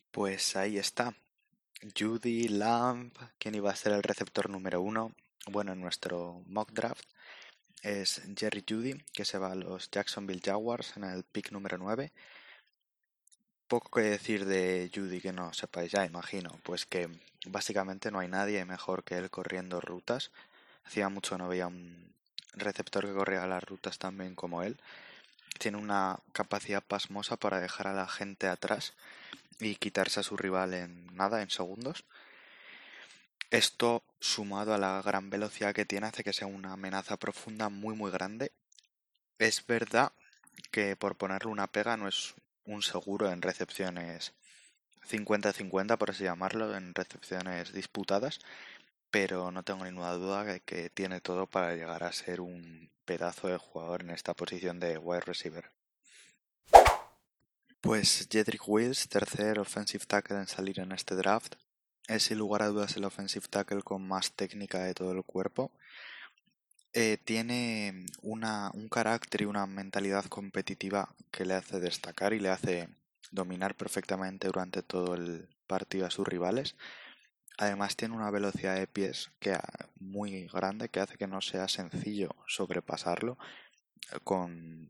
Pues 0.10 0.56
ahí 0.56 0.80
está. 0.80 1.14
Judy 1.96 2.48
Lamb, 2.48 3.14
quien 3.38 3.54
iba 3.54 3.70
a 3.70 3.76
ser 3.76 3.94
el 3.94 4.02
receptor 4.02 4.50
número 4.50 4.82
uno, 4.82 5.12
bueno, 5.52 5.74
en 5.74 5.82
nuestro 5.82 6.42
mock 6.48 6.72
draft, 6.72 7.04
es 7.84 8.24
Jerry 8.36 8.66
Judy, 8.68 8.96
que 9.14 9.24
se 9.24 9.38
va 9.38 9.52
a 9.52 9.56
los 9.56 9.92
Jacksonville 9.92 10.42
Jaguars 10.44 10.98
en 10.98 11.04
el 11.04 11.26
pick 11.26 11.52
número 11.52 11.78
9. 11.78 12.12
Poco 13.68 14.00
que 14.00 14.08
decir 14.08 14.46
de 14.46 14.90
Judy 14.94 15.22
que 15.22 15.32
no 15.32 15.54
sepáis 15.54 15.92
ya, 15.92 16.08
imagino, 16.08 16.60
pues 16.64 16.88
que 16.88 17.08
básicamente 17.46 18.10
no 18.10 18.18
hay 18.18 18.30
nadie 18.30 18.66
mejor 18.66 19.04
que 19.04 19.18
él 19.18 19.30
corriendo 19.30 19.80
rutas. 19.80 20.32
Hacía 20.84 21.08
mucho 21.10 21.38
no 21.38 21.48
veía 21.48 21.68
un 21.68 22.12
receptor 22.54 23.06
que 23.06 23.14
corría 23.14 23.46
las 23.48 23.64
rutas 23.64 23.98
tan 23.98 24.18
bien 24.18 24.36
como 24.36 24.64
él. 24.64 24.78
Tiene 25.60 25.78
una 25.78 26.20
capacidad 26.34 26.84
pasmosa 26.84 27.38
para 27.38 27.60
dejar 27.60 27.88
a 27.88 27.94
la 27.94 28.08
gente 28.08 28.48
atrás 28.48 28.94
y 29.60 29.76
quitarse 29.76 30.20
a 30.20 30.24
su 30.24 30.38
rival 30.38 30.74
en 30.74 31.16
nada, 31.16 31.42
en 31.42 31.50
segundos. 31.50 32.04
Esto, 33.52 34.04
sumado 34.20 34.74
a 34.74 34.78
la 34.78 35.02
gran 35.02 35.30
velocidad 35.30 35.74
que 35.74 35.86
tiene, 35.86 36.08
hace 36.08 36.24
que 36.24 36.34
sea 36.34 36.48
una 36.48 36.74
amenaza 36.74 37.18
profunda 37.18 37.70
muy 37.70 37.96
muy 37.96 38.10
grande. 38.10 38.52
Es 39.40 39.66
verdad 39.66 40.14
que 40.72 40.96
por 40.96 41.16
ponerle 41.16 41.52
una 41.52 41.68
pega 41.68 41.98
no 41.98 42.08
es 42.08 42.34
un 42.66 42.82
seguro 42.82 43.30
en 43.30 43.42
recepciones 43.42 44.34
50-50, 45.10 45.98
por 45.98 46.12
así 46.12 46.24
llamarlo, 46.24 46.76
en 46.76 46.94
recepciones 46.94 47.74
disputadas, 47.74 48.40
pero 49.12 49.52
no 49.52 49.64
tengo 49.64 49.84
ninguna 49.84 50.14
duda 50.14 50.44
de 50.46 50.62
que 50.62 50.90
tiene 50.90 51.20
todo 51.22 51.46
para 51.46 51.76
llegar 51.76 52.04
a 52.04 52.14
ser 52.14 52.42
un 52.42 52.90
pedazo 53.06 53.50
de 53.50 53.58
jugador 53.58 54.02
en 54.02 54.12
esta 54.12 54.34
posición 54.34 54.80
de 54.80 54.98
wide 54.98 55.22
receiver. 55.22 55.72
Pues 57.82 58.28
Jedrick 58.32 58.68
Wills, 58.68 59.10
tercer 59.10 59.60
offensive 59.60 60.06
tackle 60.06 60.38
en 60.38 60.48
salir 60.48 60.80
en 60.80 60.92
este 60.92 61.16
draft, 61.16 61.56
es 62.08 62.24
sin 62.24 62.38
lugar 62.38 62.62
a 62.62 62.68
dudas 62.68 62.96
el 62.96 63.04
offensive 63.04 63.48
tackle 63.50 63.82
con 63.82 64.08
más 64.08 64.32
técnica 64.34 64.84
de 64.84 64.94
todo 64.94 65.12
el 65.12 65.24
cuerpo. 65.24 65.72
Eh, 66.94 67.18
tiene 67.24 68.06
una, 68.22 68.70
un 68.74 68.88
carácter 68.88 69.42
y 69.42 69.46
una 69.46 69.66
mentalidad 69.66 70.26
competitiva 70.26 71.16
que 71.32 71.46
le 71.46 71.56
hace 71.56 71.80
destacar 71.80 72.34
y 72.34 72.40
le 72.40 72.50
hace 72.50 72.90
dominar 73.32 73.76
perfectamente 73.76 74.48
durante 74.48 74.84
todo 74.84 75.16
el 75.16 75.50
partido 75.68 76.06
a 76.06 76.12
sus 76.12 76.28
rivales. 76.28 76.76
Además 77.62 77.96
tiene 77.96 78.16
una 78.16 78.32
velocidad 78.32 78.74
de 78.74 78.88
pies 78.88 79.30
que, 79.40 79.56
muy 80.00 80.48
grande 80.48 80.90
que 80.90 81.00
hace 81.00 81.16
que 81.20 81.28
no 81.28 81.42
sea 81.42 81.68
sencillo 81.68 82.36
sobrepasarlo 82.48 83.38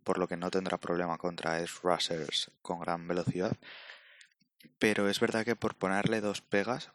por 0.06 0.18
lo 0.18 0.26
que 0.30 0.38
no 0.38 0.50
tendrá 0.50 0.78
problema 0.78 1.18
contra 1.18 1.60
s 1.60 1.80
rushers 1.84 2.50
con 2.62 2.80
gran 2.80 3.10
velocidad. 3.10 3.58
Pero 4.80 5.10
es 5.10 5.20
verdad 5.20 5.44
que 5.44 5.58
por 5.58 5.76
ponerle 5.76 6.22
dos 6.22 6.40
pegas, 6.40 6.92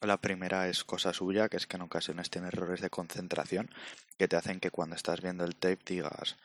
la 0.00 0.20
primera 0.20 0.68
es 0.68 0.82
cosa 0.82 1.12
suya, 1.12 1.48
que 1.48 1.58
es 1.58 1.68
que 1.68 1.76
en 1.76 1.82
ocasiones 1.82 2.28
tiene 2.28 2.48
errores 2.48 2.80
de 2.80 2.90
concentración 2.90 3.70
que 4.18 4.26
te 4.26 4.34
hacen 4.34 4.58
que 4.58 4.72
cuando 4.72 4.96
estás 4.96 5.20
viendo 5.20 5.44
el 5.44 5.54
tape 5.54 5.78
digas, 5.86 6.38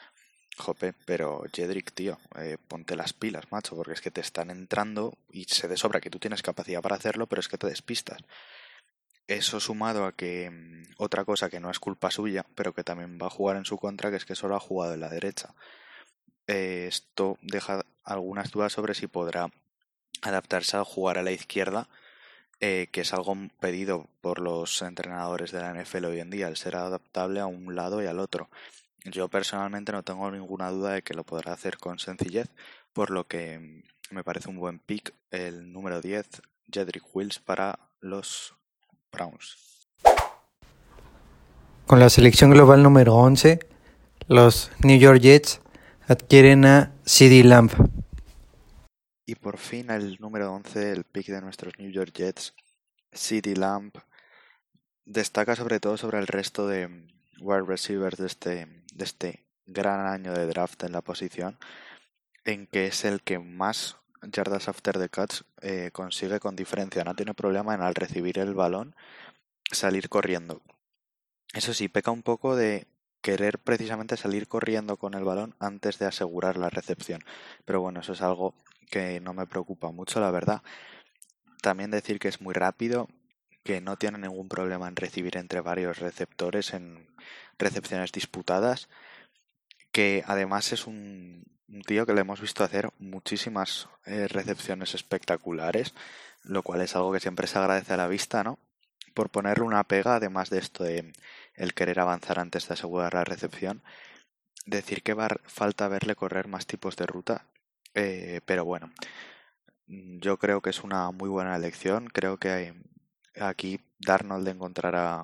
jope, 0.59 0.93
pero 1.07 1.43
Jedrick, 1.51 1.91
tío, 1.91 2.19
eh, 2.35 2.59
ponte 2.67 2.95
las 2.95 3.13
pilas, 3.13 3.51
macho, 3.51 3.75
porque 3.75 3.93
es 3.93 4.01
que 4.01 4.11
te 4.11 4.21
están 4.21 4.51
entrando 4.51 5.17
y 5.31 5.45
se 5.45 5.67
de 5.67 5.75
sobra 5.75 6.01
que 6.01 6.11
tú 6.11 6.19
tienes 6.19 6.43
capacidad 6.43 6.83
para 6.83 6.97
hacerlo, 6.97 7.25
pero 7.25 7.39
es 7.39 7.47
que 7.47 7.57
te 7.57 7.65
despistas. 7.65 8.21
Eso 9.27 9.59
sumado 9.59 10.05
a 10.05 10.11
que 10.13 10.51
mm, 10.51 10.93
otra 10.97 11.25
cosa 11.25 11.49
que 11.49 11.59
no 11.59 11.71
es 11.71 11.79
culpa 11.79 12.11
suya, 12.11 12.45
pero 12.55 12.73
que 12.73 12.83
también 12.83 13.17
va 13.21 13.27
a 13.27 13.31
jugar 13.31 13.57
en 13.57 13.65
su 13.65 13.77
contra, 13.77 14.11
que 14.11 14.17
es 14.17 14.25
que 14.25 14.35
solo 14.35 14.55
ha 14.55 14.59
jugado 14.59 14.93
en 14.93 14.99
la 14.99 15.09
derecha. 15.09 15.55
Eh, 16.47 16.85
esto 16.87 17.37
deja 17.41 17.85
algunas 18.03 18.51
dudas 18.51 18.73
sobre 18.73 18.93
si 18.93 19.07
podrá 19.07 19.49
adaptarse 20.21 20.77
a 20.77 20.83
jugar 20.83 21.17
a 21.17 21.23
la 21.23 21.31
izquierda, 21.31 21.89
eh, 22.59 22.87
que 22.91 23.01
es 23.01 23.13
algo 23.13 23.35
pedido 23.59 24.07
por 24.21 24.39
los 24.39 24.81
entrenadores 24.81 25.51
de 25.51 25.61
la 25.61 25.71
NFL 25.73 26.05
hoy 26.05 26.19
en 26.19 26.29
día, 26.29 26.47
el 26.47 26.57
ser 26.57 26.75
adaptable 26.75 27.39
a 27.39 27.47
un 27.47 27.75
lado 27.75 28.01
y 28.03 28.07
al 28.07 28.19
otro. 28.19 28.49
Yo 29.05 29.27
personalmente 29.27 29.91
no 29.91 30.03
tengo 30.03 30.31
ninguna 30.31 30.71
duda 30.71 30.93
de 30.93 31.01
que 31.01 31.13
lo 31.13 31.23
podrá 31.23 31.53
hacer 31.53 31.77
con 31.77 31.99
sencillez, 31.99 32.49
por 32.93 33.11
lo 33.11 33.27
que 33.27 33.59
mm, 33.59 34.15
me 34.15 34.23
parece 34.23 34.49
un 34.49 34.57
buen 34.57 34.79
pick 34.79 35.13
el 35.31 35.71
número 35.73 36.01
10, 36.01 36.41
Jedrick 36.71 37.15
Wills, 37.15 37.39
para 37.39 37.79
los 37.99 38.55
con 41.85 41.99
la 41.99 42.09
selección 42.09 42.51
global 42.51 42.83
número 42.83 43.15
11, 43.15 43.59
los 44.27 44.71
New 44.83 44.97
York 44.97 45.19
Jets 45.19 45.61
adquieren 46.07 46.65
a 46.65 46.93
CD 47.05 47.43
Lamb. 47.43 47.71
Y 49.25 49.35
por 49.35 49.57
fin 49.57 49.89
el 49.91 50.17
número 50.19 50.51
11, 50.53 50.91
el 50.91 51.03
pick 51.03 51.27
de 51.27 51.41
nuestros 51.41 51.73
New 51.77 51.91
York 51.91 52.11
Jets, 52.13 52.53
CD 53.11 53.55
Lamb, 53.55 53.91
destaca 55.05 55.55
sobre 55.55 55.79
todo 55.79 55.97
sobre 55.97 56.19
el 56.19 56.27
resto 56.27 56.67
de 56.67 56.87
wide 57.39 57.65
receivers 57.67 58.17
de 58.17 58.27
este, 58.27 58.83
de 58.93 59.03
este 59.03 59.45
gran 59.65 60.07
año 60.07 60.33
de 60.33 60.47
draft 60.47 60.83
en 60.83 60.91
la 60.91 61.01
posición, 61.01 61.57
en 62.43 62.67
que 62.67 62.87
es 62.87 63.05
el 63.05 63.21
que 63.21 63.39
más 63.39 63.97
yardas 64.21 64.67
after 64.67 64.97
the 64.97 65.09
catch 65.09 65.41
eh, 65.61 65.89
consigue 65.91 66.39
con 66.39 66.55
diferencia. 66.55 67.03
No 67.03 67.15
tiene 67.15 67.33
problema 67.33 67.73
en 67.73 67.81
al 67.81 67.95
recibir 67.95 68.39
el 68.39 68.53
balón 68.53 68.95
salir 69.71 70.09
corriendo. 70.09 70.61
Eso 71.53 71.73
sí, 71.73 71.87
peca 71.87 72.11
un 72.11 72.23
poco 72.23 72.55
de 72.55 72.87
querer 73.21 73.59
precisamente 73.59 74.17
salir 74.17 74.47
corriendo 74.47 74.97
con 74.97 75.13
el 75.15 75.23
balón 75.23 75.55
antes 75.59 75.97
de 75.97 76.05
asegurar 76.05 76.57
la 76.57 76.69
recepción. 76.69 77.23
Pero 77.65 77.81
bueno, 77.81 78.01
eso 78.01 78.13
es 78.13 78.21
algo 78.21 78.53
que 78.91 79.19
no 79.19 79.33
me 79.33 79.47
preocupa 79.47 79.91
mucho, 79.91 80.19
la 80.19 80.31
verdad. 80.31 80.61
También 81.61 81.91
decir 81.91 82.19
que 82.19 82.27
es 82.27 82.41
muy 82.41 82.53
rápido, 82.53 83.07
que 83.63 83.81
no 83.81 83.97
tiene 83.97 84.19
ningún 84.19 84.47
problema 84.47 84.87
en 84.87 84.95
recibir 84.95 85.37
entre 85.37 85.61
varios 85.61 85.97
receptores 85.99 86.73
en 86.73 87.07
recepciones 87.57 88.11
disputadas, 88.11 88.89
que 89.91 90.23
además 90.27 90.71
es 90.71 90.85
un, 90.85 91.45
un 91.67 91.81
tío 91.81 92.05
que 92.05 92.13
le 92.13 92.21
hemos 92.21 92.41
visto 92.41 92.63
hacer 92.63 92.89
muchísimas 92.99 93.89
eh, 94.05 94.27
recepciones 94.27 94.93
espectaculares, 94.93 95.93
lo 96.43 96.63
cual 96.63 96.81
es 96.81 96.95
algo 96.95 97.11
que 97.11 97.19
siempre 97.19 97.47
se 97.47 97.57
agradece 97.57 97.93
a 97.93 97.97
la 97.97 98.07
vista, 98.07 98.43
¿no? 98.43 98.59
Por 99.13 99.29
ponerle 99.29 99.63
una 99.63 99.83
pega, 99.83 100.15
además 100.15 100.49
de 100.49 100.59
esto 100.59 100.83
de 100.83 101.13
el 101.55 101.73
querer 101.73 101.99
avanzar 101.99 102.39
antes 102.39 102.67
de 102.67 102.73
asegurar 102.73 103.13
la 103.13 103.23
recepción, 103.23 103.81
decir 104.65 105.03
que 105.03 105.13
va 105.13 105.29
falta 105.45 105.87
verle 105.87 106.15
correr 106.15 106.47
más 106.47 106.67
tipos 106.67 106.95
de 106.97 107.05
ruta, 107.05 107.45
eh, 107.93 108.41
pero 108.45 108.65
bueno, 108.65 108.91
yo 109.87 110.37
creo 110.37 110.61
que 110.61 110.71
es 110.71 110.83
una 110.83 111.11
muy 111.11 111.29
buena 111.29 111.55
elección, 111.55 112.07
creo 112.07 112.37
que 112.37 112.73
aquí 113.39 113.79
Darnold 113.99 114.47
encontrará 114.47 115.23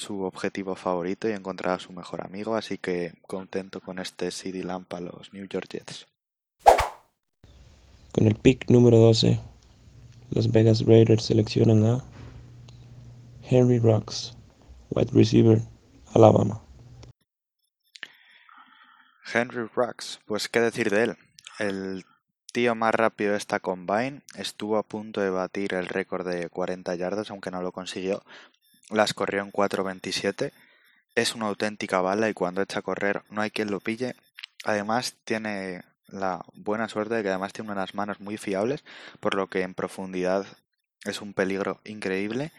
su 0.00 0.22
objetivo 0.22 0.74
favorito 0.76 1.28
y 1.28 1.32
encontrar 1.32 1.74
a 1.74 1.78
su 1.78 1.92
mejor 1.92 2.24
amigo, 2.24 2.56
así 2.56 2.78
que 2.78 3.12
contento 3.26 3.80
con 3.80 3.98
este 3.98 4.30
CD 4.30 4.64
Lamp 4.64 4.92
a 4.94 5.00
los 5.00 5.32
New 5.34 5.46
York 5.46 5.68
Jets. 5.70 6.06
Con 8.12 8.26
el 8.26 8.34
pick 8.34 8.70
número 8.70 8.96
12, 8.96 9.38
los 10.30 10.50
Vegas 10.50 10.86
Raiders 10.86 11.26
seleccionan 11.26 11.84
a 11.84 12.04
Henry 13.42 13.78
Rocks, 13.78 14.34
wide 14.88 15.10
receiver, 15.12 15.60
Alabama. 16.14 16.62
Henry 19.32 19.68
Rocks, 19.74 20.18
pues 20.24 20.48
qué 20.48 20.60
decir 20.60 20.90
de 20.90 21.02
él. 21.02 21.16
El 21.58 22.04
tío 22.52 22.74
más 22.74 22.94
rápido 22.94 23.32
de 23.32 23.36
esta 23.36 23.60
combine 23.60 24.22
estuvo 24.34 24.78
a 24.78 24.82
punto 24.82 25.20
de 25.20 25.30
batir 25.30 25.74
el 25.74 25.86
récord 25.86 26.26
de 26.26 26.48
40 26.48 26.94
yardas, 26.94 27.30
aunque 27.30 27.50
no 27.50 27.60
lo 27.60 27.70
consiguió, 27.70 28.22
las 28.90 29.14
corrió 29.14 29.42
en 29.42 29.52
4.27. 29.52 30.52
Es 31.14 31.34
una 31.34 31.46
auténtica 31.46 32.00
bala 32.00 32.28
y 32.28 32.34
cuando 32.34 32.62
echa 32.62 32.80
a 32.80 32.82
correr 32.82 33.22
no 33.30 33.42
hay 33.42 33.50
quien 33.50 33.70
lo 33.70 33.80
pille. 33.80 34.14
Además 34.64 35.14
tiene 35.24 35.82
la 36.08 36.44
buena 36.54 36.88
suerte 36.88 37.14
de 37.14 37.22
que 37.22 37.28
además 37.28 37.52
tiene 37.52 37.72
unas 37.72 37.94
manos 37.94 38.20
muy 38.20 38.36
fiables, 38.36 38.84
por 39.20 39.34
lo 39.34 39.46
que 39.46 39.62
en 39.62 39.74
profundidad 39.74 40.46
es 41.04 41.20
un 41.20 41.32
peligro 41.32 41.80
increíble. 41.84 42.52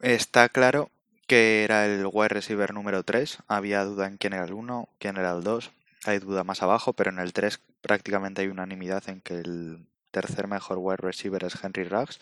Está 0.00 0.48
claro 0.48 0.90
que 1.26 1.64
era 1.64 1.86
el 1.86 2.06
wide 2.10 2.28
receiver 2.28 2.72
número 2.74 3.02
3. 3.02 3.38
Había 3.48 3.84
duda 3.84 4.06
en 4.06 4.16
quién 4.16 4.32
era 4.32 4.44
el 4.44 4.52
1, 4.52 4.88
quién 4.98 5.16
era 5.16 5.32
el 5.32 5.42
2. 5.42 5.70
Hay 6.04 6.18
duda 6.18 6.44
más 6.44 6.62
abajo, 6.62 6.92
pero 6.92 7.10
en 7.10 7.18
el 7.18 7.32
3 7.32 7.60
prácticamente 7.80 8.42
hay 8.42 8.48
unanimidad 8.48 9.08
en 9.08 9.20
que 9.20 9.34
el 9.34 9.86
tercer 10.10 10.46
mejor 10.46 10.78
wide 10.78 10.98
receiver 10.98 11.44
es 11.44 11.56
Henry 11.62 11.84
Ruggs. 11.84 12.20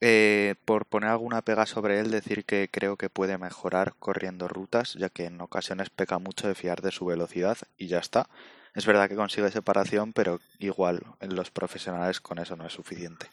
Eh, 0.00 0.56
por 0.66 0.84
poner 0.84 1.08
alguna 1.08 1.40
pega 1.40 1.64
sobre 1.64 2.00
él, 2.00 2.10
decir 2.10 2.44
que 2.44 2.68
creo 2.70 2.96
que 2.96 3.08
puede 3.08 3.38
mejorar 3.38 3.94
corriendo 3.98 4.46
rutas, 4.46 4.94
ya 4.94 5.08
que 5.08 5.24
en 5.24 5.40
ocasiones 5.40 5.88
peca 5.88 6.18
mucho 6.18 6.48
de 6.48 6.54
fiar 6.54 6.82
de 6.82 6.92
su 6.92 7.06
velocidad 7.06 7.56
y 7.78 7.86
ya 7.88 7.98
está. 7.98 8.28
Es 8.74 8.84
verdad 8.84 9.08
que 9.08 9.16
consigue 9.16 9.50
separación, 9.50 10.12
pero 10.12 10.38
igual 10.58 11.02
en 11.20 11.34
los 11.34 11.50
profesionales 11.50 12.20
con 12.20 12.38
eso 12.38 12.56
no 12.56 12.66
es 12.66 12.74
suficiente. 12.74 13.26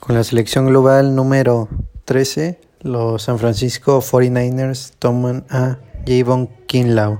Con 0.00 0.14
la 0.14 0.24
selección 0.24 0.66
global 0.66 1.14
número 1.14 1.68
13, 2.06 2.58
los 2.80 3.22
San 3.22 3.38
Francisco 3.38 4.00
49ers 4.00 4.94
toman 4.98 5.44
a 5.50 5.78
Javon 6.06 6.48
Kinlaw. 6.66 7.18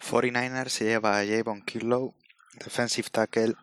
49ers 0.00 0.68
se 0.68 0.84
lleva 0.84 1.20
a 1.20 1.24
Javon 1.24 1.62
Kinlaw, 1.62 2.12
defensive 2.58 3.08
tackle. 3.10 3.54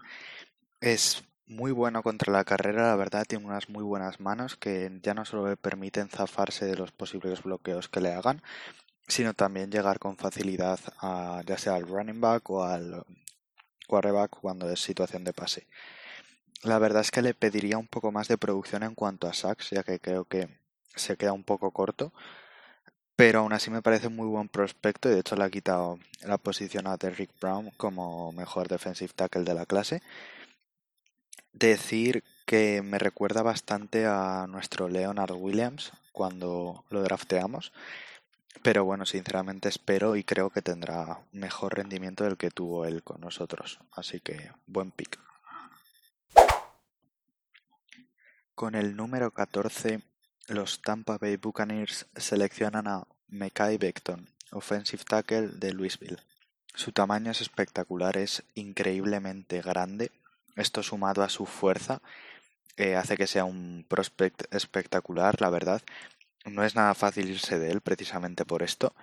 Es 0.80 1.24
muy 1.54 1.72
bueno 1.72 2.04
contra 2.04 2.34
la 2.34 2.44
carrera, 2.44 2.88
la 2.88 2.96
verdad, 2.96 3.26
tiene 3.28 3.46
unas 3.46 3.70
muy 3.70 3.84
buenas 3.84 4.20
manos 4.20 4.58
que 4.58 4.92
ya 5.02 5.14
no 5.14 5.26
solo 5.26 5.48
le 5.48 5.58
permiten 5.58 6.10
zafarse 6.10 6.66
de 6.66 6.76
los 6.76 6.92
posibles 6.92 7.44
bloqueos 7.44 7.90
que 7.90 8.02
le 8.02 8.14
hagan, 8.14 8.42
sino 9.08 9.34
también 9.34 9.72
llegar 9.72 10.00
con 10.00 10.18
facilidad 10.18 10.80
a 11.00 11.42
ya 11.46 11.58
sea 11.58 11.76
al 11.76 11.88
running 11.88 12.22
back 12.22 12.50
o 12.50 12.64
al 12.64 13.06
quarterback 13.88 14.32
cuando 14.42 14.70
es 14.70 14.82
situación 14.82 15.24
de 15.24 15.34
pase. 15.34 15.68
La 16.64 16.80
verdad 16.80 17.02
es 17.02 17.12
que 17.12 17.22
le 17.22 17.34
pediría 17.34 17.78
un 17.78 17.88
poco 17.88 18.12
más 18.12 18.28
de 18.28 18.38
producción 18.38 18.84
en 18.84 18.96
cuanto 18.96 19.28
a 19.28 19.34
sacks, 19.34 19.70
ya 19.72 19.84
que 19.84 20.00
creo 20.00 20.26
que 20.26 20.48
se 20.96 21.18
queda 21.18 21.34
un 21.34 21.44
poco 21.44 21.72
corto, 21.72 22.14
pero 23.16 23.40
aún 23.40 23.54
así 23.54 23.70
me 23.70 23.82
parece 23.82 24.10
muy 24.10 24.28
buen 24.28 24.50
prospecto 24.50 25.10
y 25.10 25.14
de 25.14 25.20
hecho 25.20 25.36
le 25.36 25.44
ha 25.44 25.50
quitado 25.50 26.00
la 26.22 26.38
posición 26.38 26.88
a 26.88 26.98
Derrick 26.98 27.32
Brown 27.40 27.72
como 27.78 28.32
mejor 28.32 28.68
defensive 28.68 29.14
tackle 29.16 29.44
de 29.44 29.54
la 29.54 29.66
clase 29.66 30.02
decir 31.54 32.24
que 32.46 32.82
me 32.82 33.00
recuerda 33.00 33.42
bastante 33.42 34.06
a 34.06 34.46
nuestro 34.50 34.90
Leonard 34.90 35.34
Williams 35.34 35.92
cuando 36.12 36.84
lo 36.90 37.02
drafteamos. 37.04 37.72
Pero 38.62 38.86
bueno, 38.86 39.06
sinceramente 39.06 39.70
espero 39.70 40.16
y 40.16 40.24
creo 40.24 40.50
que 40.50 40.62
tendrá 40.62 41.22
mejor 41.32 41.76
rendimiento 41.76 42.24
del 42.24 42.38
que 42.38 42.52
tuvo 42.52 42.86
él 42.86 43.04
con 43.04 43.22
nosotros. 43.22 43.80
Así 43.92 44.20
que 44.20 44.52
buen 44.68 44.92
pick. 44.92 45.20
Con 48.56 48.76
el 48.76 48.96
número 48.96 49.32
14, 49.32 50.02
los 50.48 50.82
Tampa 50.82 51.18
Bay 51.18 51.38
Buccaneers 51.38 52.06
seleccionan 52.16 52.88
a 52.88 53.08
Mekai 53.28 53.78
Beckton, 53.78 54.30
offensive 54.52 55.04
tackle 55.04 55.48
de 55.48 55.74
Louisville. 55.74 56.20
Su 56.76 56.92
tamaño 56.92 57.32
es 57.32 57.42
espectacular, 57.42 58.18
es 58.18 58.44
increíblemente 58.54 59.62
grande 59.62 60.12
esto 60.56 60.84
sumado 60.84 61.24
a 61.24 61.30
su 61.30 61.46
fuerza 61.46 62.02
eh, 62.76 62.96
hace 62.96 63.18
que 63.18 63.28
sea 63.28 63.46
un 63.46 63.86
prospect 63.88 64.54
espectacular, 64.54 65.40
la 65.42 65.50
verdad. 65.50 65.82
No 66.46 66.64
es 66.64 66.76
nada 66.76 66.94
fácil 66.96 67.30
irse 67.30 67.60
de 67.60 67.72
él 67.72 67.82
precisamente 67.82 68.46
por 68.46 68.64
esto. 68.64 68.94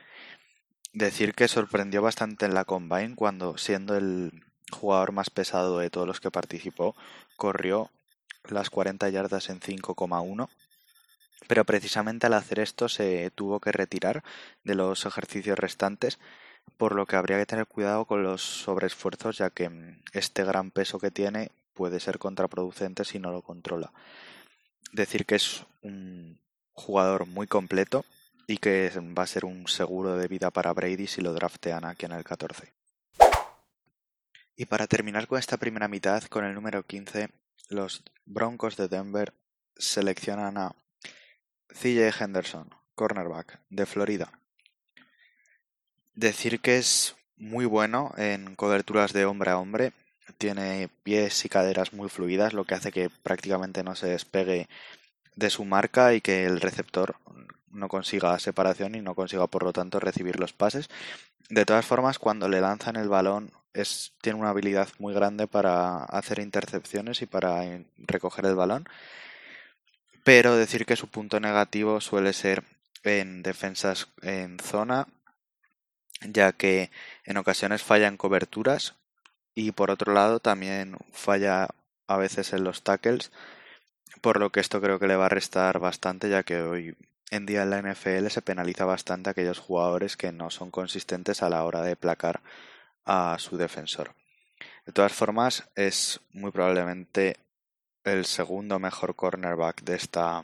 Decir 0.92 1.34
que 1.34 1.46
sorprendió 1.46 2.02
bastante 2.02 2.46
en 2.46 2.54
la 2.54 2.64
Combine 2.64 3.14
cuando, 3.14 3.56
siendo 3.58 3.96
el 3.96 4.44
jugador 4.72 5.12
más 5.12 5.30
pesado 5.30 5.78
de 5.78 5.88
todos 5.88 6.06
los 6.06 6.20
que 6.20 6.32
participó, 6.32 6.96
corrió 7.36 7.90
las 8.48 8.70
40 8.70 9.08
yardas 9.08 9.50
en 9.50 9.60
5,1. 9.60 10.48
Pero 11.46 11.64
precisamente 11.64 12.26
al 12.26 12.34
hacer 12.34 12.58
esto 12.58 12.88
se 12.88 13.30
tuvo 13.34 13.60
que 13.60 13.72
retirar 13.72 14.24
de 14.64 14.74
los 14.74 15.06
ejercicios 15.06 15.58
restantes 15.58 16.18
por 16.76 16.94
lo 16.94 17.06
que 17.06 17.16
habría 17.16 17.38
que 17.38 17.46
tener 17.46 17.66
cuidado 17.66 18.04
con 18.04 18.22
los 18.22 18.42
sobreesfuerzos 18.42 19.38
ya 19.38 19.50
que 19.50 19.68
mm, 19.68 20.02
este 20.12 20.44
gran 20.44 20.70
peso 20.70 20.98
que 20.98 21.10
tiene 21.10 21.50
puede 21.74 22.00
ser 22.00 22.18
contraproducente 22.18 23.04
si 23.04 23.18
no 23.18 23.30
lo 23.30 23.42
controla. 23.42 23.92
Decir 24.92 25.26
que 25.26 25.36
es 25.36 25.64
un 25.82 26.40
jugador 26.72 27.26
muy 27.26 27.46
completo 27.46 28.04
y 28.46 28.58
que 28.58 28.90
va 29.16 29.22
a 29.22 29.26
ser 29.26 29.44
un 29.44 29.68
seguro 29.68 30.16
de 30.16 30.26
vida 30.26 30.50
para 30.50 30.72
Brady 30.72 31.06
si 31.06 31.20
lo 31.20 31.32
draftean 31.32 31.84
aquí 31.84 32.06
en 32.06 32.12
el 32.12 32.24
14. 32.24 32.72
Y 34.56 34.66
para 34.66 34.86
terminar 34.86 35.26
con 35.26 35.38
esta 35.38 35.56
primera 35.56 35.88
mitad, 35.88 36.22
con 36.24 36.44
el 36.44 36.54
número 36.54 36.82
15, 36.82 37.30
los 37.68 38.02
Broncos 38.26 38.76
de 38.76 38.88
Denver 38.88 39.32
seleccionan 39.76 40.58
a 40.58 40.74
CJ 41.68 42.20
Henderson, 42.20 42.68
cornerback 42.94 43.60
de 43.70 43.86
Florida. 43.86 44.32
Decir 46.20 46.60
que 46.60 46.76
es 46.76 47.16
muy 47.38 47.64
bueno 47.64 48.12
en 48.18 48.54
coberturas 48.54 49.14
de 49.14 49.24
hombre 49.24 49.52
a 49.52 49.58
hombre. 49.58 49.94
Tiene 50.36 50.90
pies 51.02 51.46
y 51.46 51.48
caderas 51.48 51.94
muy 51.94 52.10
fluidas, 52.10 52.52
lo 52.52 52.66
que 52.66 52.74
hace 52.74 52.92
que 52.92 53.08
prácticamente 53.08 53.82
no 53.82 53.96
se 53.96 54.08
despegue 54.08 54.68
de 55.34 55.48
su 55.48 55.64
marca 55.64 56.12
y 56.12 56.20
que 56.20 56.44
el 56.44 56.60
receptor 56.60 57.16
no 57.70 57.88
consiga 57.88 58.38
separación 58.38 58.96
y 58.96 59.00
no 59.00 59.14
consiga 59.14 59.46
por 59.46 59.62
lo 59.62 59.72
tanto 59.72 59.98
recibir 59.98 60.38
los 60.38 60.52
pases. 60.52 60.90
De 61.48 61.64
todas 61.64 61.86
formas, 61.86 62.18
cuando 62.18 62.50
le 62.50 62.60
lanzan 62.60 62.96
el 62.96 63.08
balón 63.08 63.50
es, 63.72 64.12
tiene 64.20 64.40
una 64.40 64.50
habilidad 64.50 64.90
muy 64.98 65.14
grande 65.14 65.46
para 65.46 66.04
hacer 66.04 66.38
intercepciones 66.38 67.22
y 67.22 67.26
para 67.26 67.62
recoger 67.96 68.44
el 68.44 68.56
balón. 68.56 68.86
Pero 70.22 70.54
decir 70.54 70.84
que 70.84 70.96
su 70.96 71.08
punto 71.08 71.40
negativo 71.40 72.02
suele 72.02 72.34
ser 72.34 72.62
en 73.04 73.42
defensas 73.42 74.08
en 74.20 74.58
zona 74.58 75.06
ya 76.20 76.52
que 76.52 76.90
en 77.24 77.36
ocasiones 77.36 77.82
falla 77.82 78.08
en 78.08 78.16
coberturas 78.16 78.94
y 79.54 79.72
por 79.72 79.90
otro 79.90 80.12
lado 80.12 80.40
también 80.40 80.96
falla 81.12 81.68
a 82.06 82.16
veces 82.16 82.52
en 82.52 82.64
los 82.64 82.82
tackles, 82.82 83.30
por 84.20 84.40
lo 84.40 84.50
que 84.50 84.60
esto 84.60 84.80
creo 84.80 84.98
que 84.98 85.06
le 85.06 85.16
va 85.16 85.26
a 85.26 85.30
restar 85.30 85.78
bastante, 85.78 86.28
ya 86.28 86.42
que 86.42 86.62
hoy 86.62 86.96
en 87.30 87.46
día 87.46 87.62
en 87.62 87.70
la 87.70 87.80
NFL 87.80 88.28
se 88.28 88.42
penaliza 88.42 88.84
bastante 88.84 89.30
a 89.30 89.32
aquellos 89.32 89.58
jugadores 89.58 90.16
que 90.16 90.32
no 90.32 90.50
son 90.50 90.70
consistentes 90.70 91.42
a 91.42 91.48
la 91.48 91.64
hora 91.64 91.82
de 91.82 91.96
placar 91.96 92.40
a 93.04 93.36
su 93.38 93.56
defensor. 93.56 94.14
De 94.86 94.92
todas 94.92 95.12
formas, 95.12 95.68
es 95.76 96.20
muy 96.32 96.50
probablemente 96.50 97.36
el 98.04 98.24
segundo 98.24 98.78
mejor 98.78 99.14
cornerback 99.14 99.82
de 99.82 99.94
esta 99.94 100.42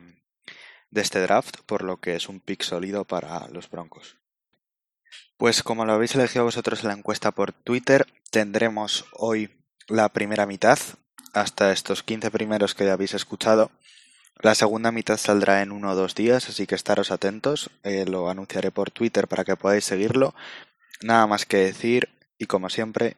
de 0.90 1.00
este 1.00 1.20
draft, 1.20 1.58
por 1.66 1.82
lo 1.82 1.98
que 1.98 2.14
es 2.14 2.28
un 2.28 2.40
pick 2.40 2.62
sólido 2.62 3.04
para 3.04 3.48
los 3.48 3.68
Broncos. 3.68 4.16
Pues 5.36 5.62
como 5.62 5.84
lo 5.84 5.92
habéis 5.92 6.14
elegido 6.14 6.44
vosotros 6.44 6.80
en 6.80 6.88
la 6.88 6.94
encuesta 6.94 7.30
por 7.30 7.52
Twitter, 7.52 8.06
tendremos 8.30 9.04
hoy 9.12 9.50
la 9.86 10.08
primera 10.08 10.46
mitad, 10.46 10.78
hasta 11.34 11.72
estos 11.72 12.02
15 12.02 12.30
primeros 12.30 12.74
que 12.74 12.88
habéis 12.88 13.12
escuchado. 13.12 13.70
La 14.38 14.54
segunda 14.54 14.92
mitad 14.92 15.18
saldrá 15.18 15.60
en 15.60 15.72
uno 15.72 15.90
o 15.90 15.94
dos 15.94 16.14
días, 16.14 16.48
así 16.48 16.66
que 16.66 16.74
estaros 16.74 17.10
atentos. 17.10 17.70
Eh, 17.82 18.06
lo 18.06 18.30
anunciaré 18.30 18.70
por 18.70 18.90
Twitter 18.90 19.28
para 19.28 19.44
que 19.44 19.56
podáis 19.56 19.84
seguirlo. 19.84 20.34
Nada 21.02 21.26
más 21.26 21.44
que 21.44 21.58
decir, 21.58 22.08
y 22.38 22.46
como 22.46 22.70
siempre, 22.70 23.16